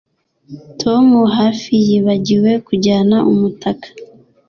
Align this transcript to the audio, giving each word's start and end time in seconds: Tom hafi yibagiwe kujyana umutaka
Tom 0.81 1.07
hafi 1.37 1.71
yibagiwe 1.87 2.51
kujyana 2.67 3.17
umutaka 3.31 3.87